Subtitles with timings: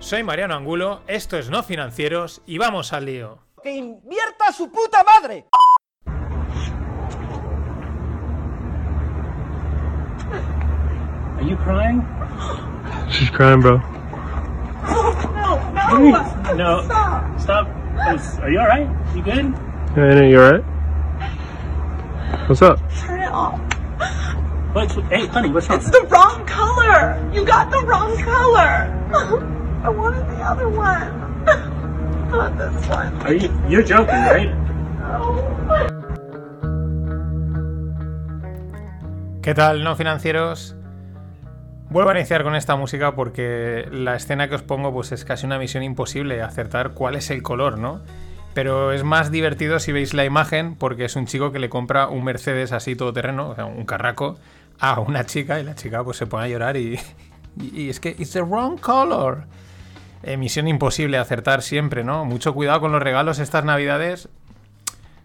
[0.00, 3.38] Soy Mariano Angulo, esto es No Financieros y vamos al lío.
[3.62, 5.46] ¡Que invierta su puta madre!
[11.36, 12.06] Are you crying?
[13.10, 13.82] She's crying, bro.
[14.86, 17.38] No, no, no.
[17.38, 17.66] Stop.
[18.40, 18.88] Are you alright?
[19.16, 19.52] You good?
[19.96, 20.64] Hey, you alright?
[22.46, 22.78] What's up?
[23.00, 23.58] Turn it off.
[24.74, 25.80] What's, hey, honey, what's wrong?
[25.80, 27.18] It's the wrong color.
[27.32, 29.54] You got the wrong color.
[29.84, 31.44] I wanted the other one.
[32.30, 33.14] Not this one.
[33.22, 33.50] Are you?
[33.68, 34.50] You're joking, right?
[39.40, 40.76] ¿Qué tal, no financieros?
[41.90, 45.46] Vuelvo a iniciar con esta música porque la escena que os pongo pues es casi
[45.46, 48.02] una misión imposible acertar cuál es el color, ¿no?
[48.52, 52.08] Pero es más divertido si veis la imagen porque es un chico que le compra
[52.08, 54.38] un Mercedes así todoterreno, o sea, un carraco,
[54.80, 56.98] a una chica y la chica pues se pone a llorar y,
[57.56, 59.44] y, y es que it's the wrong color.
[60.22, 62.24] Eh, misión imposible acertar siempre, ¿no?
[62.24, 64.28] Mucho cuidado con los regalos estas navidades.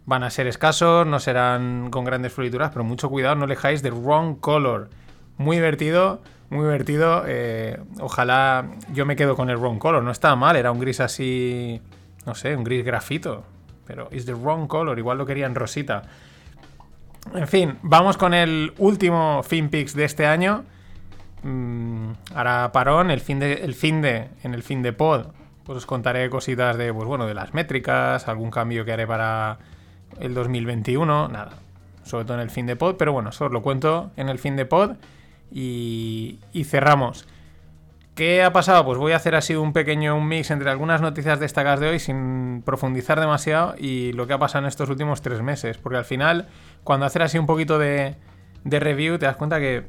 [0.05, 3.91] Van a ser escasos, no serán con grandes florituras, pero mucho cuidado, no dejáis the
[3.91, 4.89] wrong color.
[5.38, 7.23] Muy divertido, muy divertido.
[7.25, 10.03] eh, ojalá yo me quedo con el wrong color.
[10.03, 11.81] No estaba mal, era un gris así,
[12.25, 13.44] no sé, un gris grafito.
[13.85, 16.03] Pero is the wrong color, igual lo querían rosita.
[17.33, 20.66] En fin, vamos con el último FinPix de este año.
[21.44, 25.27] Mm, hará parón el fin de, el fin de en el fin de pod.
[25.66, 29.59] Pues os contaré cositas de, pues bueno, de las métricas, algún cambio que haré para
[30.19, 31.51] el 2021, nada.
[32.03, 34.40] Sobre todo en el fin de pod, pero bueno, eso os lo cuento en el
[34.40, 34.95] fin de pod
[35.51, 37.28] y, y cerramos.
[38.16, 38.85] ¿Qué ha pasado?
[38.85, 42.00] Pues voy a hacer así un pequeño un mix entre algunas noticias destacadas de hoy
[42.00, 45.78] sin profundizar demasiado y lo que ha pasado en estos últimos tres meses.
[45.78, 46.47] Porque al final,
[46.84, 48.16] cuando haces así un poquito de
[48.66, 49.88] review, te das cuenta que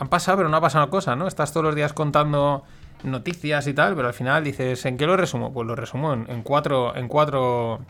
[0.00, 1.28] han pasado, pero no ha pasado cosas, ¿no?
[1.28, 2.64] Estás todos los días contando
[3.02, 5.52] noticias y tal, pero al final dices, ¿en qué lo resumo?
[5.52, 7.80] Pues lo resumo en, cuatro, en cuatro,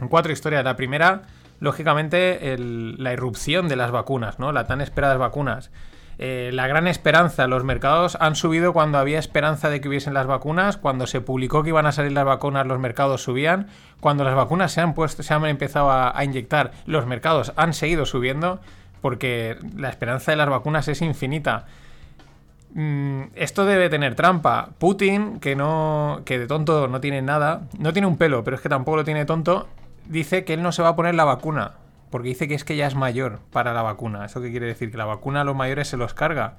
[0.00, 0.64] en cuatro historias.
[0.64, 1.22] La primera,
[1.60, 4.52] lógicamente, la irrupción de las vacunas, ¿no?
[4.52, 5.70] Las tan esperadas vacunas.
[6.16, 10.26] Eh, la gran esperanza, los mercados han subido cuando había esperanza de que hubiesen las
[10.26, 13.68] vacunas, cuando se publicó que iban a salir las vacunas, los mercados subían,
[14.00, 18.04] cuando las vacunas se han puesto, se han empezado a inyectar, los mercados han seguido
[18.04, 18.60] subiendo,
[19.00, 21.66] porque la esperanza de las vacunas es infinita.
[22.74, 24.70] Mm, esto debe tener trampa.
[24.78, 26.22] Putin, que no.
[26.24, 27.62] que de tonto no tiene nada.
[27.78, 29.68] No tiene un pelo, pero es que tampoco lo tiene tonto.
[30.06, 31.74] Dice que él no se va a poner la vacuna.
[32.10, 34.24] Porque dice que es que ya es mayor para la vacuna.
[34.24, 34.90] ¿Eso qué quiere decir?
[34.90, 36.54] Que la vacuna a los mayores se los carga.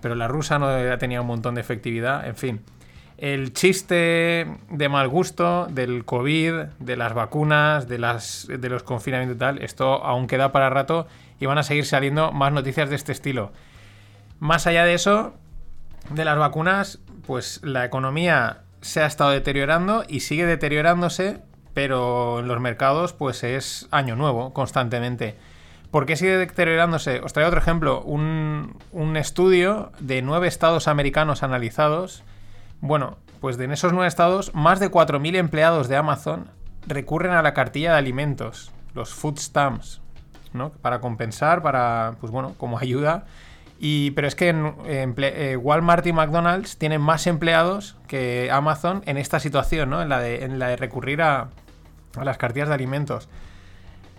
[0.00, 0.68] Pero la rusa no
[0.98, 2.26] tenía un montón de efectividad.
[2.26, 2.60] En fin.
[3.18, 9.36] El chiste de mal gusto del COVID, de las vacunas, de, las, de los confinamientos
[9.36, 11.06] y tal, esto aún queda para rato
[11.40, 13.52] y van a seguir saliendo más noticias de este estilo.
[14.38, 15.34] Más allá de eso,
[16.10, 21.40] de las vacunas, pues la economía se ha estado deteriorando y sigue deteriorándose,
[21.74, 25.36] pero en los mercados pues es año nuevo constantemente.
[25.90, 27.20] ¿Por qué sigue deteriorándose?
[27.20, 32.22] Os traigo otro ejemplo, un, un estudio de nueve estados americanos analizados.
[32.80, 36.50] Bueno, pues en esos nueve estados, más de 4.000 empleados de Amazon
[36.86, 40.00] recurren a la cartilla de alimentos, los food stamps,
[40.52, 40.70] ¿no?
[40.70, 43.24] Para compensar, para, pues bueno, como ayuda.
[43.78, 44.54] Y, pero es que
[44.86, 50.00] eh, Walmart y McDonald's tienen más empleados que Amazon en esta situación, ¿no?
[50.00, 51.50] En la de, en la de recurrir a,
[52.16, 53.28] a las cartillas de alimentos.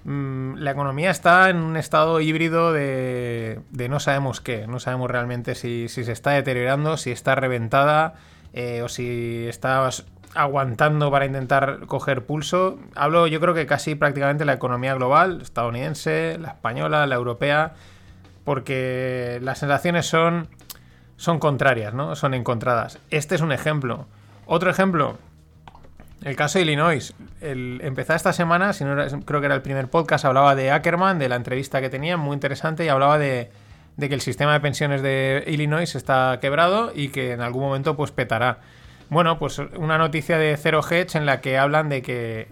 [0.03, 4.65] Mm, la economía está en un estado híbrido de, de no sabemos qué.
[4.65, 8.13] No sabemos realmente si, si se está deteriorando, si está reventada
[8.53, 9.89] eh, o si está
[10.35, 12.77] aguantando para intentar coger pulso.
[12.95, 17.73] Hablo yo creo que casi prácticamente la economía global, estadounidense, la española, la europea,
[18.43, 20.47] porque las sensaciones son,
[21.17, 22.15] son contrarias, ¿no?
[22.15, 22.99] Son encontradas.
[23.09, 24.05] Este es un ejemplo.
[24.45, 25.17] Otro ejemplo,
[26.23, 27.13] el caso de Illinois.
[27.41, 30.71] El, empezaba esta semana, si no era- creo que era el primer podcast, hablaba de
[30.71, 33.51] Ackerman, de la entrevista que tenía, muy interesante, y hablaba de,
[33.97, 37.95] de que el sistema de pensiones de Illinois está quebrado y que en algún momento
[37.97, 38.59] pues petará.
[39.09, 42.47] Bueno, pues una noticia de Zero Hedge en la que hablan de que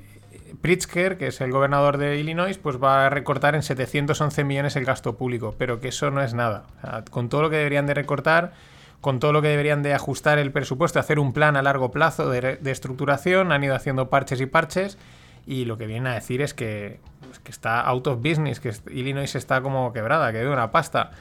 [0.62, 4.86] Pritzker, que es el gobernador de Illinois, pues va a recortar en 711 millones el
[4.86, 6.64] gasto público, pero que eso no es nada.
[7.12, 8.54] Con todo lo que deberían de recortar,
[9.02, 12.30] con todo lo que deberían de ajustar el presupuesto, hacer un plan a largo plazo
[12.30, 14.98] de, de estructuración, han ido haciendo parches y parches
[15.46, 19.36] y lo que viene a decir es que, pues, está out of business, que Illinois
[19.36, 21.12] está como quebrada, que debe una pasta.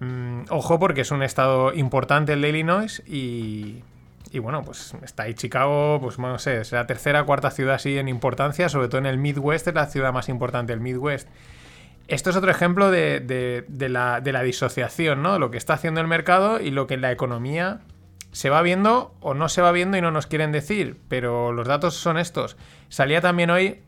[0.00, 3.82] Mm, ojo porque es un estado importante el de Illinois y,
[4.32, 7.98] y bueno, pues está ahí Chicago, pues no sé, es la tercera cuarta ciudad así
[7.98, 11.28] en importancia, sobre todo en el Midwest, es la ciudad más importante del Midwest.
[12.08, 15.38] Esto es otro ejemplo de, de, la, de, la, disociación, ¿no?
[15.38, 17.80] Lo que está haciendo el mercado y lo que la economía
[18.32, 21.68] se va viendo o no se va viendo y no nos quieren decir, pero los
[21.68, 22.56] datos son estos.
[22.88, 23.82] Salía también hoy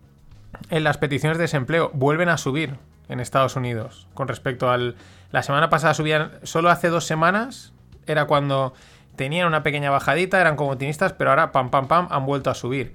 [0.71, 2.77] en las peticiones de desempleo, vuelven a subir
[3.09, 4.97] en Estados Unidos con respecto al...
[5.33, 7.73] La semana pasada subían, solo hace dos semanas
[8.07, 8.75] era cuando
[9.17, 12.55] tenían una pequeña bajadita, eran como optimistas, pero ahora pam, pam, pam, han vuelto a
[12.55, 12.93] subir.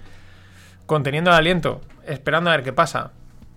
[0.85, 3.11] Conteniendo el aliento, esperando a ver qué pasa.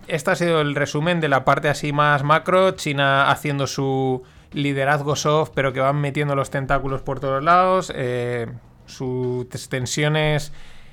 [0.07, 5.15] Este ha sido el resumen de la parte así más macro, China haciendo su liderazgo
[5.15, 8.47] soft, pero que van metiendo los tentáculos por todos lados, eh,
[8.85, 10.51] sus tensiones,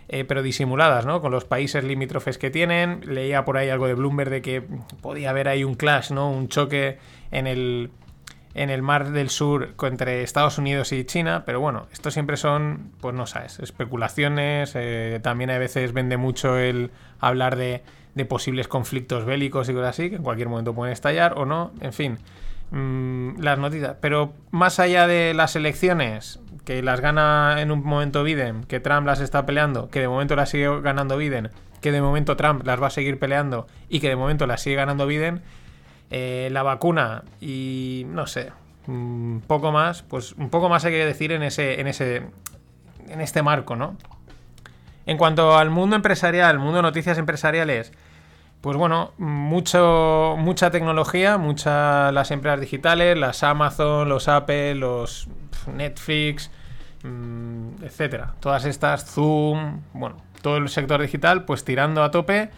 [0.08, 1.20] eh, pero disimuladas, ¿no?
[1.20, 3.00] Con los países limítrofes que tienen.
[3.06, 4.62] Leía por ahí algo de Bloomberg de que
[5.00, 6.30] podía haber ahí un clash, ¿no?
[6.30, 6.98] Un choque
[7.30, 7.90] en el
[8.54, 12.90] en el mar del sur entre Estados Unidos y China, pero bueno, esto siempre son,
[13.00, 17.82] pues no sabes, especulaciones, eh, también a veces vende mucho el hablar de,
[18.14, 21.72] de, posibles conflictos bélicos y cosas así, que en cualquier momento pueden estallar o no,
[21.80, 22.18] en fin,
[22.70, 23.96] mmm, las noticias.
[24.00, 29.06] Pero más allá de las elecciones, que las gana en un momento Biden, que Trump
[29.06, 31.50] las está peleando, que de momento las sigue ganando Biden,
[31.80, 34.76] que de momento Trump las va a seguir peleando y que de momento las sigue
[34.76, 35.42] ganando Biden,
[36.10, 38.52] eh, la vacuna y no sé,
[38.86, 42.24] un poco más, pues un poco más hay que decir en ese, en ese,
[43.08, 43.96] en este marco, ¿no?
[45.06, 47.92] En cuanto al mundo empresarial, mundo de noticias empresariales,
[48.60, 55.28] pues bueno, mucho, mucha tecnología, muchas las empresas digitales, las Amazon, los Apple, los
[55.72, 56.50] Netflix,
[57.02, 58.34] mmm, etcétera.
[58.40, 62.50] Todas estas, Zoom, bueno, todo el sector digital, pues tirando a tope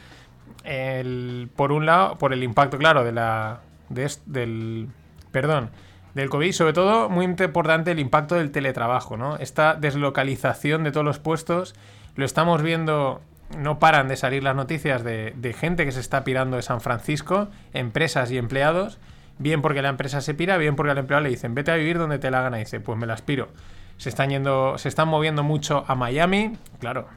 [1.57, 3.61] por un lado, por el impacto, claro, de la.
[3.89, 4.89] De, del.
[5.31, 5.71] Perdón.
[6.15, 9.37] Del COVID, sobre todo, muy importante el impacto del teletrabajo, ¿no?
[9.37, 11.75] Esta deslocalización de todos los puestos.
[12.17, 13.23] Lo estamos viendo.
[13.57, 17.49] No paran de salir las noticias de, gente que se está pirando de San Francisco,
[17.73, 18.99] empresas y empleados.
[19.39, 21.99] Bien porque la empresa se pira, bien porque al empleado le dicen, vete a vivir
[21.99, 22.59] donde te la gana.
[22.59, 23.49] Dice, pues me la aspiro.
[23.97, 26.57] Se están yendo, se están moviendo mucho a Miami.
[26.79, 27.09] Claro,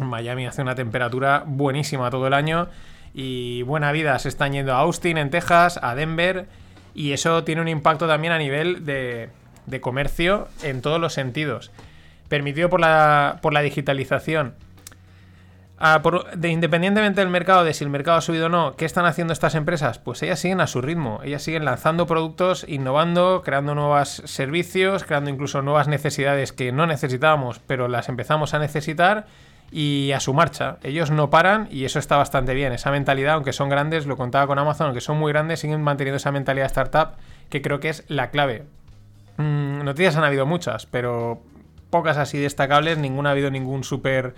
[0.00, 2.68] Miami hace una temperatura buenísima todo el año
[3.14, 4.18] y buena vida.
[4.18, 6.46] Se están yendo a Austin, en Texas, a Denver
[6.94, 9.30] y eso tiene un impacto también a nivel de,
[9.66, 11.70] de comercio en todos los sentidos.
[12.28, 14.54] Permitido por la, por la digitalización.
[15.84, 16.00] Ah,
[16.36, 19.32] de, independientemente del mercado, de si el mercado ha subido o no, ¿qué están haciendo
[19.32, 19.98] estas empresas?
[19.98, 25.28] Pues ellas siguen a su ritmo, ellas siguen lanzando productos, innovando, creando nuevos servicios, creando
[25.28, 29.26] incluso nuevas necesidades que no necesitábamos, pero las empezamos a necesitar
[29.72, 30.76] y a su marcha.
[30.82, 32.72] Ellos no paran y eso está bastante bien.
[32.72, 36.18] Esa mentalidad, aunque son grandes, lo contaba con Amazon, aunque son muy grandes, siguen manteniendo
[36.18, 37.16] esa mentalidad startup
[37.48, 38.64] que creo que es la clave.
[39.38, 41.42] Mm, noticias han habido muchas, pero
[41.88, 42.98] pocas así destacables.
[42.98, 44.34] Ninguna ha habido ningún super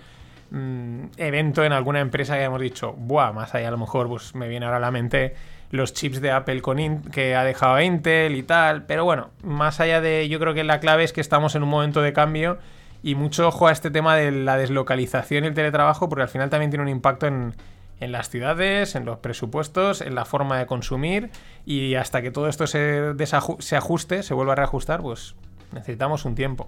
[0.51, 4.35] mm, evento en alguna empresa que hayamos dicho, buah, más allá a lo mejor pues
[4.35, 5.35] me viene ahora a la mente
[5.71, 8.85] los chips de Apple con que ha dejado Intel y tal.
[8.85, 11.69] Pero bueno, más allá de, yo creo que la clave es que estamos en un
[11.69, 12.57] momento de cambio
[13.05, 16.49] y mucho ojo a este tema de la deslocalización y el teletrabajo, porque al final
[16.49, 17.53] también tiene un impacto en,
[17.99, 21.29] en las ciudades, en los presupuestos, en la forma de consumir.
[21.67, 23.13] Y hasta que todo esto se,
[23.59, 25.35] se ajuste, se vuelva a reajustar, pues
[25.71, 26.67] necesitamos un tiempo.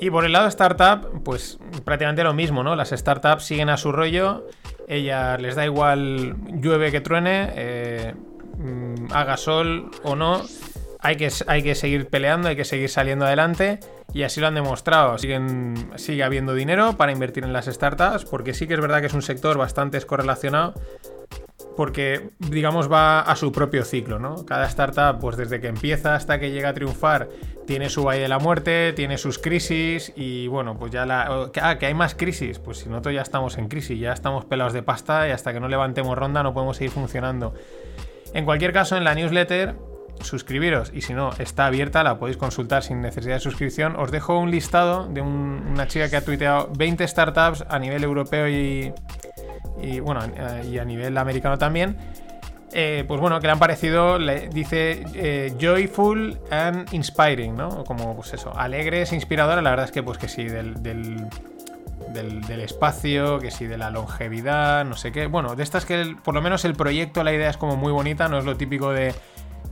[0.00, 2.74] Y por el lado startup, pues prácticamente lo mismo, ¿no?
[2.74, 4.48] Las startups siguen a su rollo,
[4.88, 8.14] ellas les da igual llueve que truene, eh,
[9.10, 10.42] haga sol o no,
[11.00, 13.80] hay que, hay que seguir peleando, hay que seguir saliendo adelante
[14.14, 15.18] y así lo han demostrado.
[15.18, 19.06] Siguen, sigue habiendo dinero para invertir en las startups porque sí que es verdad que
[19.06, 20.74] es un sector bastante descorrelacionado
[21.76, 24.44] porque digamos va a su propio ciclo, ¿no?
[24.44, 27.28] Cada startup, pues desde que empieza hasta que llega a triunfar,
[27.66, 31.50] tiene su valle de la muerte, tiene sus crisis y bueno, pues ya la...
[31.60, 34.72] Ah, que hay más crisis, pues si nosotros ya estamos en crisis, ya estamos pelados
[34.72, 37.54] de pasta y hasta que no levantemos ronda no podemos seguir funcionando.
[38.34, 39.76] En cualquier caso, en la newsletter,
[40.20, 43.96] suscribiros y si no, está abierta, la podéis consultar sin necesidad de suscripción.
[43.96, 48.48] Os dejo un listado de una chica que ha tuiteado 20 startups a nivel europeo
[48.48, 48.92] y,
[50.00, 51.96] bueno, eh, y a nivel americano también.
[52.74, 57.84] Eh, pues bueno, que le han parecido, dice eh, joyful and inspiring, ¿no?
[57.84, 59.62] Como pues eso, alegres, inspiradoras.
[59.62, 61.28] La verdad es que pues que sí, del
[62.12, 65.26] del, espacio, que sí de la longevidad, no sé qué.
[65.26, 68.28] Bueno, de estas que por lo menos el proyecto, la idea es como muy bonita,
[68.28, 69.14] no es lo típico de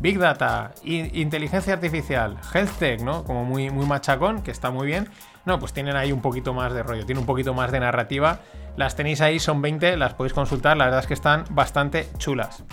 [0.01, 3.25] Big Data, inteligencia artificial, health tech, ¿no?
[3.25, 5.09] Como muy, muy machacón, que está muy bien.
[5.45, 8.41] No, pues tienen ahí un poquito más de rollo, tiene un poquito más de narrativa.
[8.77, 12.65] Las tenéis ahí, son 20, las podéis consultar, la verdad es que están bastante chulas.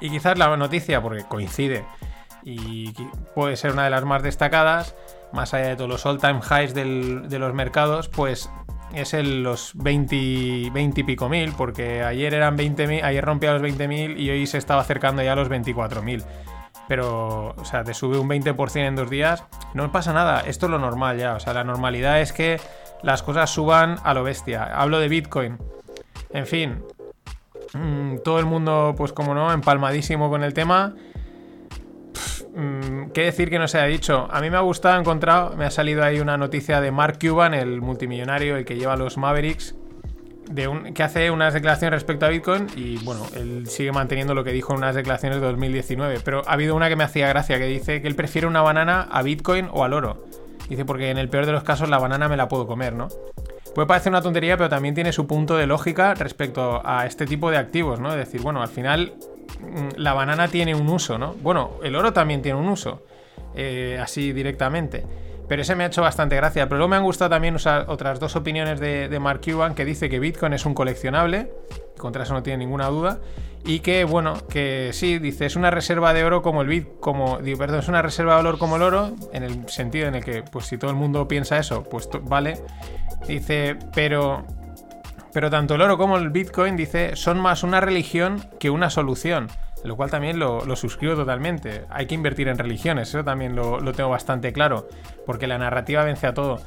[0.00, 1.84] Y quizás la noticia, porque coincide
[2.42, 2.92] y
[3.34, 4.94] puede ser una de las más destacadas,
[5.32, 8.50] más allá de todos los all-time highs del- de los mercados, pues
[8.96, 13.62] es el, los 20, 20 y pico mil, porque ayer eran 20.000, ayer rompía los
[13.62, 16.24] 20.000 y hoy se estaba acercando ya a los 24.000.
[16.86, 20.70] Pero, o sea, te sube un 20% en dos días, no pasa nada, esto es
[20.70, 22.60] lo normal ya, o sea, la normalidad es que
[23.02, 24.64] las cosas suban a lo bestia.
[24.64, 25.58] Hablo de Bitcoin.
[26.30, 26.82] En fin,
[27.72, 30.94] mm, todo el mundo, pues como no, empalmadísimo con el tema.
[32.54, 34.28] Mm, ¿Qué decir que no se ha dicho?
[34.30, 37.18] A mí me ha gustado, he encontrado, me ha salido ahí una noticia de Mark
[37.20, 39.74] Cuban, el multimillonario, el que lleva los Mavericks,
[40.94, 44.72] que hace unas declaraciones respecto a Bitcoin y bueno, él sigue manteniendo lo que dijo
[44.72, 48.02] en unas declaraciones de 2019, pero ha habido una que me hacía gracia, que dice
[48.02, 50.24] que él prefiere una banana a Bitcoin o al oro.
[50.68, 53.08] Dice, porque en el peor de los casos la banana me la puedo comer, ¿no?
[53.74, 57.50] Puede parecer una tontería, pero también tiene su punto de lógica respecto a este tipo
[57.50, 58.10] de activos, ¿no?
[58.10, 59.14] Es decir, bueno, al final
[59.96, 61.34] la banana tiene un uso, ¿no?
[61.42, 63.02] Bueno, el oro también tiene un uso,
[63.54, 65.04] eh, así directamente.
[65.48, 66.66] Pero ese me ha hecho bastante gracia.
[66.66, 70.08] Pero luego me han gustado también usar otras dos opiniones de, Mark Cuban que dice
[70.08, 71.50] que Bitcoin es un coleccionable,
[71.98, 73.18] contra eso no tiene ninguna duda,
[73.66, 77.38] y que, bueno, que sí, dice, es una reserva de oro como el Bit, como,
[77.38, 80.42] perdón, es una reserva de valor como el oro, en el sentido en el que,
[80.42, 82.58] pues si todo el mundo piensa eso, pues vale.
[83.26, 84.44] Dice, pero
[85.34, 89.48] pero tanto el oro como el Bitcoin, dice, son más una religión que una solución.
[89.82, 91.84] Lo cual también lo, lo suscribo totalmente.
[91.90, 94.88] Hay que invertir en religiones, eso también lo, lo tengo bastante claro.
[95.26, 96.60] Porque la narrativa vence a todo.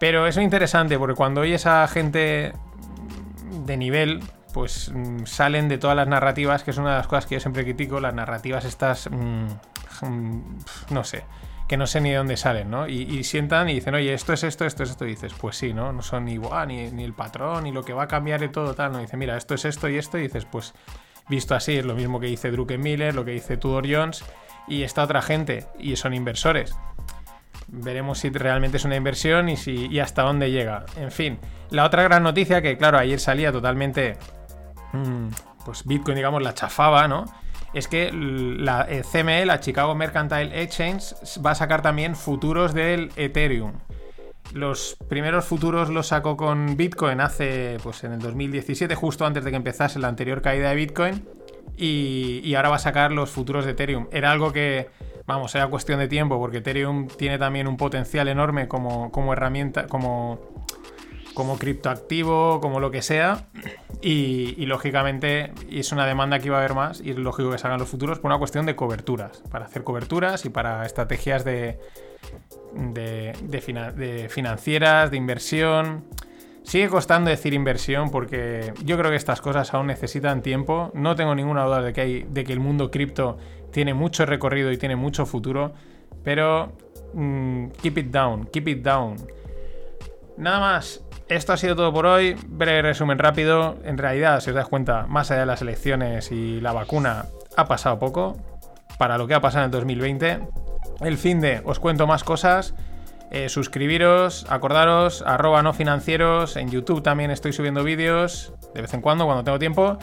[0.00, 2.54] Pero es interesante, porque cuando oyes a gente
[3.66, 4.20] de nivel,
[4.54, 7.40] pues mm, salen de todas las narrativas, que es una de las cosas que yo
[7.40, 10.58] siempre critico, las narrativas estas, mm, mm,
[10.90, 11.24] no sé,
[11.68, 12.86] que no sé ni de dónde salen, ¿no?
[12.88, 15.72] Y, sientan y dicen, oye, esto es esto, esto es esto, y dices, pues sí,
[15.72, 15.92] ¿no?
[15.92, 18.48] No son ni, "Buah, ni, ni el patrón, ni lo que va a cambiar y
[18.48, 18.98] todo tal, ¿no?
[18.98, 20.74] Dice, mira, esto es esto y esto, y dices, pues
[21.28, 24.24] visto así, es lo mismo que dice Druckenmiller, lo que dice Tudor Jones,
[24.68, 26.76] y esta otra gente, y son inversores
[27.68, 30.84] veremos si realmente es una inversión y, si, y hasta dónde llega.
[30.96, 31.38] En fin,
[31.70, 34.16] la otra gran noticia que, claro, ayer salía totalmente,
[34.92, 35.28] mm,
[35.64, 37.24] pues Bitcoin, digamos, la chafaba, ¿no?
[37.74, 41.14] Es que la eh, CME, la Chicago Mercantile Exchange,
[41.44, 43.72] va a sacar también futuros del Ethereum.
[44.52, 49.50] Los primeros futuros los sacó con Bitcoin hace, pues en el 2017, justo antes de
[49.50, 51.24] que empezase la anterior caída de Bitcoin.
[51.76, 54.06] Y, ahora va a sacar los futuros de Ethereum.
[54.12, 54.90] Era algo que,
[55.26, 59.88] vamos, era cuestión de tiempo, porque Ethereum tiene también un potencial enorme como, como herramienta,
[59.88, 60.53] como,
[61.34, 63.48] como criptoactivo, como lo que sea.
[64.00, 67.80] Y, lógicamente es una demanda que iba a haber más y es lógico que salgan
[67.80, 71.78] los futuros por una cuestión de coberturas, para hacer coberturas y para estrategias de,
[72.74, 76.04] de, de, de financieras, de inversión.
[76.62, 80.90] Sigue costando decir inversión porque yo creo que estas cosas aún necesitan tiempo.
[80.94, 83.36] No tengo ninguna duda de que, hay, de que el mundo cripto
[83.70, 85.74] tiene mucho recorrido y tiene mucho futuro.
[86.22, 86.72] Pero
[87.12, 89.16] mm, keep it down, keep it down.
[90.38, 91.04] Nada más.
[91.28, 92.36] Esto ha sido todo por hoy.
[92.46, 93.78] Breve resumen rápido.
[93.84, 97.26] En realidad, si os das cuenta, más allá de las elecciones y la vacuna,
[97.56, 98.36] ha pasado poco.
[98.98, 100.40] Para lo que ha pasado en el 2020.
[101.00, 102.74] El fin de os cuento más cosas.
[103.30, 106.56] Eh, suscribiros, acordaros, arroba no financieros.
[106.56, 109.98] En YouTube también estoy subiendo vídeos de vez en cuando, cuando tengo tiempo.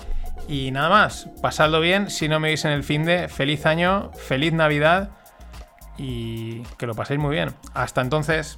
[0.48, 2.10] Y nada más, pasadlo bien.
[2.10, 5.12] Si no me veis en el fin de, feliz año, feliz Navidad
[5.98, 7.54] y que lo paséis muy bien.
[7.76, 8.58] Hasta entonces.